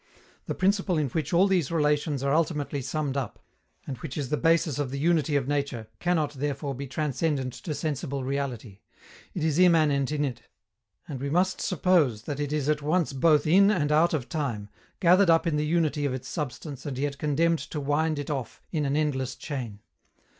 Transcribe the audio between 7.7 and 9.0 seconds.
sensible reality;